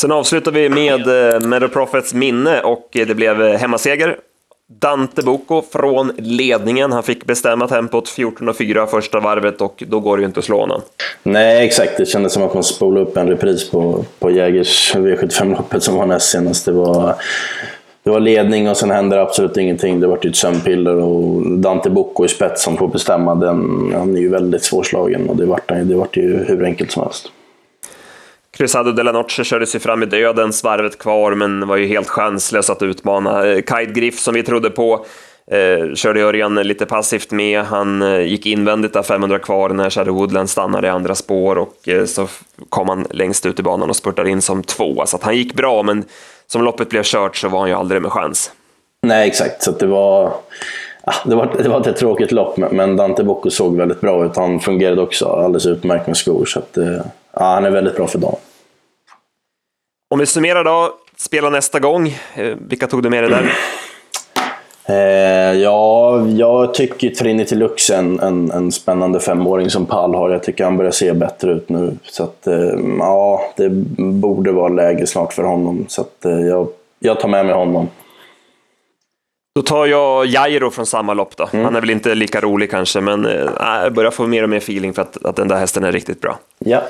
Sen 0.00 0.12
avslutar 0.12 0.52
vi 0.52 0.68
med 0.68 1.32
eh, 1.34 1.40
Meadow 1.40 1.68
Profits 1.68 2.14
minne 2.14 2.60
och 2.60 2.88
det 2.92 3.14
blev 3.14 3.42
eh, 3.42 3.58
hemmaseger. 3.58 4.16
Dante 4.80 5.22
Bocco 5.22 5.62
från 5.72 6.12
ledningen. 6.18 6.92
Han 6.92 7.02
fick 7.02 7.24
bestämma 7.24 7.68
tempot 7.68 8.08
14.04 8.08 8.86
första 8.86 9.20
varvet 9.20 9.60
och 9.60 9.82
då 9.86 10.00
går 10.00 10.16
det 10.16 10.20
ju 10.20 10.26
inte 10.26 10.38
att 10.38 10.44
slå 10.44 10.60
honom. 10.60 10.80
Nej, 11.22 11.66
exakt. 11.66 11.96
Det 11.96 12.06
kändes 12.06 12.32
som 12.32 12.42
att 12.42 12.54
man 12.54 12.64
spolade 12.64 13.06
upp 13.06 13.16
en 13.16 13.28
repris 13.28 13.70
på, 13.70 14.04
på 14.18 14.30
Jägers 14.30 14.94
V75-loppet 14.94 15.80
som 15.80 15.94
var 15.94 16.06
näst 16.06 16.30
senast. 16.30 16.64
Det 16.64 16.72
var 16.72 17.14
det 18.04 18.10
var 18.10 18.20
ledning 18.20 18.68
och 18.68 18.76
sen 18.76 18.90
hände 18.90 19.22
absolut 19.22 19.56
ingenting. 19.56 20.00
Det 20.00 20.06
var 20.06 20.26
ett 20.26 20.36
sömnpiller 20.36 20.96
och 20.96 21.58
Dante 21.58 21.90
Bocco 21.90 22.24
i 22.24 22.28
spets 22.28 22.62
som 22.62 22.76
får 22.76 22.88
bestämma. 22.88 23.34
Den, 23.34 23.92
han 23.94 24.16
är 24.16 24.20
ju 24.20 24.28
väldigt 24.28 24.64
svårslagen 24.64 25.28
och 25.28 25.36
det 25.36 25.46
vart, 25.46 25.68
det 25.68 25.94
vart 25.94 26.16
ju 26.16 26.44
hur 26.44 26.64
enkelt 26.64 26.90
som 26.90 27.02
helst. 27.02 27.32
Cruzado 28.56 28.92
de 28.92 29.02
la 29.02 29.12
Noche 29.12 29.44
körde 29.44 29.66
sig 29.66 29.80
fram 29.80 30.02
i 30.02 30.06
dödens 30.06 30.64
varvet 30.64 30.98
kvar, 30.98 31.34
men 31.34 31.68
var 31.68 31.76
ju 31.76 31.86
helt 31.86 32.08
chanslös 32.08 32.70
att 32.70 32.82
utmana. 32.82 33.46
Eh, 33.46 33.56
Kite 33.56 33.92
Griff, 33.92 34.18
som 34.18 34.34
vi 34.34 34.42
trodde 34.42 34.70
på, 34.70 35.06
eh, 35.50 35.94
körde 35.94 36.20
Örjan 36.20 36.54
lite 36.54 36.86
passivt 36.86 37.30
med. 37.30 37.60
Han 37.60 38.02
eh, 38.02 38.20
gick 38.20 38.46
invändigt 38.46 38.92
där 38.92 39.02
500 39.02 39.38
kvar 39.38 39.68
när 39.68 39.90
Shadow 39.90 40.14
Woodland 40.14 40.50
stannade 40.50 40.86
i 40.86 40.90
andra 40.90 41.14
spår 41.14 41.58
och 41.58 41.88
eh, 41.88 42.04
så 42.04 42.28
kom 42.68 42.88
han 42.88 43.06
längst 43.10 43.46
ut 43.46 43.60
i 43.60 43.62
banan 43.62 43.90
och 43.90 43.96
spurtade 43.96 44.30
in 44.30 44.42
som 44.42 44.62
två. 44.62 45.06
Så 45.06 45.16
att 45.16 45.22
han 45.22 45.36
gick 45.36 45.54
bra, 45.54 45.82
men 45.82 46.04
som 46.46 46.62
loppet 46.62 46.90
blev 46.90 47.02
kört 47.02 47.36
så 47.36 47.48
var 47.48 47.60
han 47.60 47.68
ju 47.68 47.74
aldrig 47.74 48.02
med 48.02 48.12
chans. 48.12 48.52
Nej, 49.06 49.28
exakt. 49.28 49.62
Så 49.62 49.70
det 49.70 49.86
var... 49.86 50.32
Ja, 51.06 51.12
det, 51.24 51.34
var, 51.34 51.54
det 51.62 51.68
var 51.68 51.88
ett 51.88 51.96
tråkigt 51.96 52.32
lopp, 52.32 52.56
men 52.56 52.96
Dante 52.96 53.24
Bocco 53.24 53.50
såg 53.50 53.76
väldigt 53.76 54.00
bra 54.00 54.24
ut. 54.24 54.36
Han 54.36 54.60
fungerade 54.60 55.02
också 55.02 55.26
alldeles 55.26 55.66
utmärkt 55.66 56.06
med 56.06 56.16
skor, 56.16 56.44
så 56.44 56.58
att, 56.58 56.76
eh, 56.76 57.00
ja, 57.32 57.44
han 57.44 57.64
är 57.64 57.70
väldigt 57.70 57.96
bra 57.96 58.06
för 58.06 58.18
dagen. 58.18 58.36
Om 60.10 60.18
vi 60.18 60.26
summerar 60.26 60.64
då, 60.64 60.94
spela 61.16 61.50
nästa 61.50 61.80
gång? 61.80 62.08
Eh, 62.34 62.56
vilka 62.68 62.86
tog 62.86 63.02
du 63.02 63.10
med 63.10 63.24
dig 63.24 63.30
där? 63.30 63.52
Eh, 64.84 65.58
ja, 65.60 66.20
jag 66.28 66.74
tycker 66.74 67.10
Trinity 67.10 67.54
Lux 67.54 67.90
är 67.90 67.98
en, 67.98 68.20
en, 68.20 68.50
en, 68.50 68.72
spännande 68.72 69.20
femåring 69.20 69.70
som 69.70 69.86
Pall 69.86 70.14
har. 70.14 70.30
Jag 70.30 70.42
tycker 70.42 70.64
han 70.64 70.76
börjar 70.76 70.90
se 70.90 71.12
bättre 71.12 71.52
ut 71.52 71.68
nu. 71.68 71.96
Så 72.02 72.24
att, 72.24 72.46
eh, 72.46 72.70
ja, 72.98 73.52
det 73.56 73.68
borde 73.98 74.52
vara 74.52 74.68
läge 74.68 75.06
snart 75.06 75.32
för 75.32 75.42
honom. 75.42 75.84
Så 75.88 76.00
att, 76.00 76.24
eh, 76.24 76.40
jag, 76.40 76.68
jag 76.98 77.20
tar 77.20 77.28
med 77.28 77.46
mig 77.46 77.54
honom. 77.54 77.88
Då 79.54 79.62
tar 79.62 79.86
jag 79.86 80.26
Jairo 80.26 80.70
från 80.70 80.86
samma 80.86 81.14
lopp 81.14 81.36
då. 81.36 81.48
Mm. 81.52 81.64
Han 81.64 81.76
är 81.76 81.80
väl 81.80 81.90
inte 81.90 82.14
lika 82.14 82.40
rolig 82.40 82.70
kanske, 82.70 83.00
men 83.00 83.26
äh, 83.26 83.50
jag 83.82 83.92
börjar 83.92 84.10
få 84.10 84.26
mer 84.26 84.42
och 84.42 84.48
mer 84.48 84.56
feeling 84.56 84.94
för 84.94 85.02
att, 85.02 85.24
att 85.24 85.36
den 85.36 85.48
där 85.48 85.56
hästen 85.56 85.84
är 85.84 85.92
riktigt 85.92 86.20
bra. 86.20 86.38
Ja. 86.58 86.82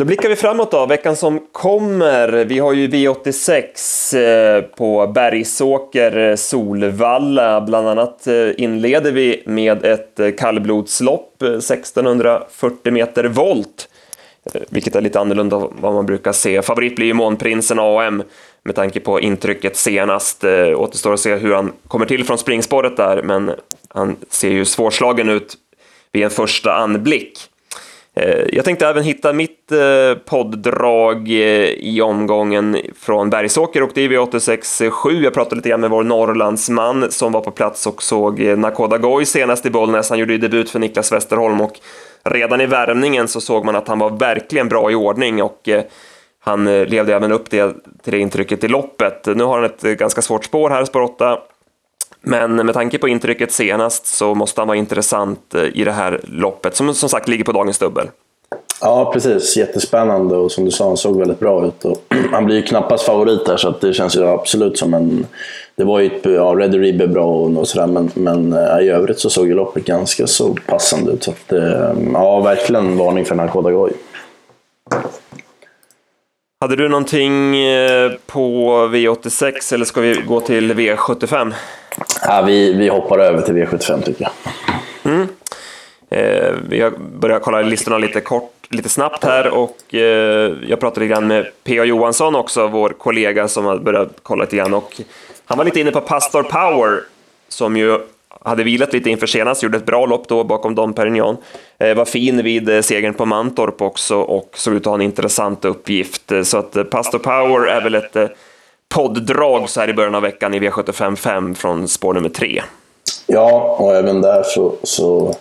Då 0.00 0.04
blickar 0.04 0.28
vi 0.28 0.36
framåt 0.36 0.70
då, 0.70 0.86
veckan 0.86 1.16
som 1.16 1.46
kommer. 1.52 2.44
Vi 2.44 2.58
har 2.58 2.72
ju 2.72 2.88
V86 2.88 4.16
eh, 4.16 4.62
på 4.62 5.06
Bergsåker, 5.06 6.30
eh, 6.30 6.36
Solvalla. 6.36 7.60
Bland 7.60 7.88
annat 7.88 8.26
eh, 8.26 8.48
inleder 8.56 9.12
vi 9.12 9.42
med 9.46 9.84
ett 9.84 10.20
kallblodslopp, 10.38 11.42
1640 11.42 12.92
meter 12.92 13.24
volt. 13.24 13.88
Vilket 14.70 14.96
är 14.96 15.00
lite 15.00 15.20
annorlunda 15.20 15.56
vad 15.56 15.94
man 15.94 16.06
brukar 16.06 16.32
se. 16.32 16.62
Favorit 16.62 16.96
blir 16.96 17.06
ju 17.06 17.14
Månprinsen 17.14 17.78
AM 17.78 18.22
med 18.62 18.74
tanke 18.74 19.00
på 19.00 19.20
intrycket 19.20 19.76
senast. 19.76 20.44
Återstår 20.76 21.14
att 21.14 21.20
se 21.20 21.34
hur 21.34 21.54
han 21.54 21.72
kommer 21.88 22.06
till 22.06 22.24
från 22.24 22.38
springspåret 22.38 22.96
där, 22.96 23.22
men 23.22 23.50
han 23.88 24.16
ser 24.30 24.50
ju 24.50 24.64
svårslagen 24.64 25.28
ut 25.28 25.56
vid 26.12 26.24
en 26.24 26.30
första 26.30 26.74
anblick. 26.74 27.49
Eh, 28.20 28.44
jag 28.52 28.64
tänkte 28.64 28.86
även 28.86 29.02
hitta 29.02 29.32
mitt 29.32 29.72
eh, 29.72 30.18
podddrag 30.24 31.28
eh, 31.28 31.68
i 31.68 32.00
omgången 32.02 32.76
från 32.98 33.30
Bergsåker 33.30 33.82
och 33.82 33.90
det 33.94 34.04
är 34.04 34.08
V86.7. 34.08 35.22
Jag 35.22 35.34
pratade 35.34 35.56
lite 35.56 35.68
grann 35.68 35.80
med 35.80 35.90
vår 35.90 36.04
Norrlandsman 36.04 37.10
som 37.10 37.32
var 37.32 37.40
på 37.40 37.50
plats 37.50 37.86
och 37.86 38.02
såg 38.02 38.40
Nakoda 38.40 38.98
Goy 38.98 39.24
senast 39.24 39.66
i 39.66 39.70
Bollnäs. 39.70 40.10
Han 40.10 40.18
gjorde 40.18 40.32
ju 40.32 40.38
debut 40.38 40.70
för 40.70 40.78
Niklas 40.78 41.12
Westerholm 41.12 41.60
och 41.60 41.72
redan 42.24 42.60
i 42.60 42.66
värmningen 42.66 43.28
så 43.28 43.40
såg 43.40 43.64
man 43.64 43.76
att 43.76 43.88
han 43.88 43.98
var 43.98 44.10
verkligen 44.10 44.68
bra 44.68 44.90
i 44.90 44.94
ordning 44.94 45.42
och 45.42 45.68
han 46.40 46.64
levde 46.64 47.14
även 47.14 47.32
upp 47.32 47.50
det, 47.50 47.74
till 48.02 48.12
det 48.12 48.18
intrycket 48.18 48.64
i 48.64 48.68
loppet. 48.68 49.26
Nu 49.26 49.44
har 49.44 49.56
han 49.56 49.64
ett 49.64 49.98
ganska 49.98 50.22
svårt 50.22 50.44
spår 50.44 50.70
här, 50.70 50.84
spår 50.84 51.00
8. 51.00 51.38
Men 52.22 52.56
med 52.56 52.74
tanke 52.74 52.98
på 52.98 53.08
intrycket 53.08 53.52
senast 53.52 54.06
så 54.06 54.34
måste 54.34 54.60
han 54.60 54.68
vara 54.68 54.78
intressant 54.78 55.54
eh, 55.54 55.64
i 55.64 55.84
det 55.84 55.92
här 55.92 56.20
loppet, 56.24 56.76
som 56.76 56.94
som 56.94 57.08
sagt 57.08 57.28
ligger 57.28 57.44
på 57.44 57.52
dagens 57.52 57.78
dubbel. 57.78 58.06
Ja, 58.80 59.10
precis. 59.12 59.56
Jättespännande 59.56 60.36
och 60.36 60.52
som 60.52 60.64
du 60.64 60.70
sa, 60.70 60.86
han 60.86 60.96
såg 60.96 61.18
väldigt 61.18 61.40
bra 61.40 61.66
ut. 61.66 61.84
Och 61.84 62.04
han 62.32 62.44
blir 62.44 62.56
ju 62.56 62.62
knappast 62.62 63.06
favorit 63.06 63.46
där, 63.46 63.56
så 63.56 63.74
det 63.80 63.92
känns 63.92 64.16
ju 64.16 64.26
absolut 64.26 64.78
som 64.78 64.94
en... 64.94 65.26
Det 65.76 65.84
var 65.84 66.00
ju 66.00 66.10
ja, 66.22 66.54
Red 66.58 66.74
Ribbe 66.74 67.06
bra 67.06 67.26
och, 67.26 67.68
sådär, 67.68 67.86
men, 67.86 68.10
men 68.14 68.52
i 68.82 68.88
övrigt 68.88 69.20
så 69.20 69.30
såg 69.30 69.46
ju 69.46 69.54
loppet 69.54 69.84
ganska 69.84 70.26
så 70.26 70.56
passande 70.66 71.12
ut. 71.12 71.22
Så 71.22 71.30
att, 71.30 71.52
ja, 72.12 72.40
verkligen 72.40 72.96
varning 72.96 73.24
för 73.24 73.34
Narkoda 73.34 73.70
Goy. 73.70 73.92
Hade 76.60 76.76
du 76.76 76.88
någonting 76.88 77.56
eh, 77.56 78.12
på 78.26 78.70
V86 78.86 79.74
eller 79.74 79.84
ska 79.84 80.00
vi 80.00 80.14
gå 80.14 80.40
till 80.40 80.72
V75? 80.72 81.52
Ja, 82.22 82.42
vi, 82.46 82.72
vi 82.72 82.88
hoppar 82.88 83.18
över 83.18 83.42
till 83.42 83.54
V75 83.54 84.02
tycker 84.02 84.22
jag. 84.22 85.12
Mm. 85.12 85.28
Eh, 86.10 86.54
vi 86.68 86.90
börjar 86.98 87.38
kolla 87.38 87.62
listorna 87.62 87.98
lite 87.98 88.20
kort, 88.20 88.52
lite 88.68 88.88
snabbt 88.88 89.24
här 89.24 89.48
och 89.48 89.94
eh, 89.94 90.52
jag 90.68 90.80
pratade 90.80 91.00
lite 91.00 91.14
grann 91.14 91.26
med 91.26 91.46
P.A. 91.64 91.84
Johansson 91.84 92.34
också, 92.34 92.68
vår 92.68 92.90
kollega 92.90 93.48
som 93.48 93.64
har 93.64 93.78
börjat 93.78 94.08
kolla 94.22 94.44
lite 94.44 94.56
grann 94.56 94.74
och 94.74 95.00
han 95.44 95.58
var 95.58 95.64
lite 95.64 95.80
inne 95.80 95.90
på 95.90 96.00
Pastor 96.00 96.42
Power 96.42 97.00
som 97.48 97.76
ju 97.76 97.98
hade 98.44 98.64
vilat 98.64 98.92
lite 98.92 99.10
inför 99.10 99.26
senast, 99.26 99.62
gjorde 99.62 99.76
ett 99.76 99.86
bra 99.86 100.06
lopp 100.06 100.28
då 100.28 100.44
bakom 100.44 100.74
Dom 100.74 100.92
Perignon. 100.92 101.36
Eh, 101.78 101.94
var 101.94 102.04
fin 102.04 102.42
vid 102.42 102.68
eh, 102.68 102.80
segern 102.80 103.14
på 103.14 103.26
Mantorp 103.26 103.82
också 103.82 104.16
och 104.16 104.50
såg 104.54 104.74
ut 104.74 104.80
att 104.80 104.86
ha 104.86 104.94
en 104.94 105.00
intressant 105.00 105.64
uppgift. 105.64 106.32
Så 106.44 106.58
att 106.58 106.76
eh, 106.76 106.84
Pastor 106.84 107.18
Power 107.18 107.66
är 107.66 107.80
väl 107.80 107.94
ett 107.94 108.16
eh, 108.16 108.28
podddrag 108.94 109.68
så 109.68 109.80
här 109.80 109.88
i 109.88 109.94
början 109.94 110.14
av 110.14 110.22
veckan 110.22 110.54
i 110.54 110.60
V75 110.60 111.16
5 111.16 111.54
från 111.54 111.88
spår 111.88 112.14
nummer 112.14 112.28
3. 112.28 112.62
Ja, 113.26 113.76
och 113.78 113.94
även 113.94 114.22
där 114.22 114.42
så, 114.42 114.74
så 114.82 115.34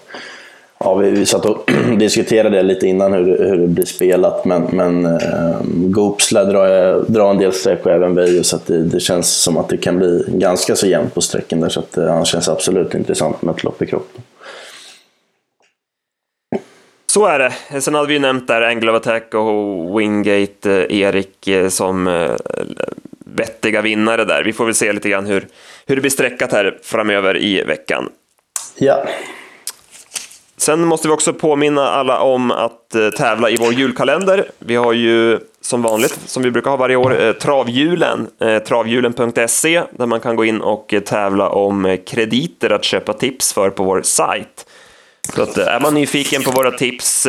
Ja, 0.83 0.95
vi, 0.95 1.11
vi 1.11 1.25
satt 1.25 1.45
och 1.45 1.71
diskuterade 1.97 2.57
det 2.57 2.63
lite 2.63 2.87
innan 2.87 3.13
hur, 3.13 3.37
hur 3.37 3.57
det 3.57 3.67
blir 3.67 3.85
spelat, 3.85 4.45
men, 4.45 4.63
men 4.71 5.05
eh, 5.05 5.57
Goops 5.63 6.31
lär 6.31 6.45
dra, 6.45 6.99
dra 6.99 7.29
en 7.29 7.37
del 7.37 7.53
streck 7.53 7.85
och 7.85 7.91
även 7.91 8.15
Veijo, 8.15 8.43
så 8.43 8.59
det, 8.65 8.83
det, 8.83 8.99
känns 8.99 9.41
som 9.41 9.57
att 9.57 9.69
det 9.69 9.77
kan 9.77 9.97
bli 9.97 10.25
ganska 10.27 10.75
så 10.75 10.87
jämnt 10.87 11.13
på 11.13 11.21
sträcken 11.21 11.59
där, 11.59 11.69
så 11.69 11.79
att, 11.79 11.97
eh, 11.97 12.05
han 12.05 12.25
känns 12.25 12.49
absolut 12.49 12.95
intressant 12.95 13.41
med 13.41 13.55
ett 13.55 13.63
lopp 13.63 13.81
i 13.81 13.85
kroppen. 13.85 14.21
Så 17.07 17.25
är 17.25 17.39
det. 17.39 17.81
Sen 17.81 17.95
hade 17.95 18.07
vi 18.07 18.19
nämnt 18.19 18.47
där 18.47 18.61
Angle 18.61 18.91
of 18.91 18.97
Attack 18.97 19.33
och 19.33 19.99
Wingate 19.99 20.71
eh, 20.71 20.99
Erik 20.99 21.47
eh, 21.47 21.69
som 21.69 22.07
eh, 22.07 22.31
vettiga 23.35 23.81
vinnare 23.81 24.25
där. 24.25 24.43
Vi 24.43 24.53
får 24.53 24.65
väl 24.65 24.73
se 24.73 24.93
lite 24.93 25.09
grann 25.09 25.25
hur, 25.25 25.47
hur 25.85 25.95
det 25.95 26.01
blir 26.01 26.11
sträckat 26.11 26.51
här 26.51 26.77
framöver 26.83 27.37
i 27.37 27.63
veckan. 27.63 28.09
Ja. 28.77 29.05
Sen 30.57 30.85
måste 30.85 31.07
vi 31.07 31.13
också 31.13 31.33
påminna 31.33 31.89
alla 31.89 32.19
om 32.19 32.51
att 32.51 32.95
eh, 32.95 33.09
tävla 33.09 33.49
i 33.49 33.55
vår 33.59 33.73
julkalender. 33.73 34.51
Vi 34.59 34.75
har 34.75 34.93
ju 34.93 35.39
som 35.61 35.81
vanligt, 35.81 36.19
som 36.25 36.43
vi 36.43 36.51
brukar 36.51 36.69
ha 36.69 36.77
varje 36.77 36.95
år, 36.95 37.21
eh, 37.21 37.33
Travhjulen, 37.33 38.27
eh, 38.41 38.59
travhjulen.se, 38.59 39.83
där 39.91 40.05
man 40.05 40.19
kan 40.19 40.35
gå 40.35 40.45
in 40.45 40.61
och 40.61 40.93
tävla 41.05 41.49
om 41.49 41.97
krediter 42.05 42.69
att 42.69 42.83
köpa 42.83 43.13
tips 43.13 43.53
för 43.53 43.69
på 43.69 43.83
vår 43.83 44.01
sajt. 44.01 44.68
Så 45.35 45.41
att, 45.41 45.57
är 45.57 45.79
man 45.79 45.93
nyfiken 45.93 46.43
på 46.43 46.51
våra 46.51 46.71
tips 46.71 47.27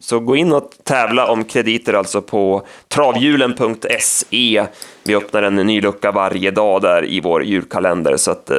så 0.00 0.20
gå 0.20 0.36
in 0.36 0.52
och 0.52 0.70
tävla 0.84 1.26
om 1.26 1.44
krediter 1.44 1.92
alltså 1.92 2.22
på 2.22 2.62
travhjulen.se. 2.88 4.66
Vi 5.04 5.16
öppnar 5.16 5.42
en 5.42 5.56
ny 5.56 5.80
lucka 5.80 6.12
varje 6.12 6.50
dag 6.50 6.82
där 6.82 7.04
i 7.04 7.20
vår 7.20 7.44
julkalender 7.44 8.16
så 8.16 8.30
att 8.30 8.50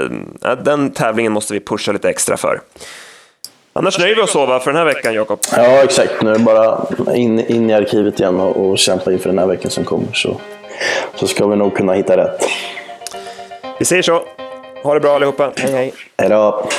den 0.66 0.92
tävlingen 0.92 1.32
måste 1.32 1.54
vi 1.54 1.60
pusha 1.60 1.92
lite 1.92 2.10
extra 2.10 2.38
för. 2.38 2.62
Annars 3.78 4.00
nöjer 4.00 4.16
vi 4.16 4.22
oss 4.22 4.32
så 4.32 4.60
för 4.60 4.72
den 4.72 4.76
här 4.76 4.86
veckan, 4.86 5.14
Jakob. 5.14 5.40
Ja, 5.52 5.84
exakt. 5.84 6.22
Nu 6.22 6.30
är 6.30 6.34
det 6.34 6.40
bara 6.40 6.86
in, 7.16 7.40
in 7.40 7.70
i 7.70 7.74
arkivet 7.74 8.20
igen 8.20 8.40
och, 8.40 8.70
och 8.70 8.78
kämpa 8.78 9.12
inför 9.12 9.30
den 9.30 9.40
här 9.40 9.48
veckan 9.48 9.72
som 9.72 9.84
kommer. 9.84 10.08
Så, 10.14 10.42
så 11.16 11.28
ska 11.28 11.48
vi 11.48 11.56
nog 11.56 11.76
kunna 11.76 11.94
hitta 11.94 12.18
rätt. 12.18 12.46
Vi 13.80 13.86
säger 13.86 14.02
så. 14.02 14.24
Ha 14.84 14.94
det 14.94 15.00
bra 15.00 15.16
allihopa. 15.16 15.52
Hej, 15.56 15.72
hej. 15.72 15.94
Hej 16.18 16.30
då. 16.30 16.70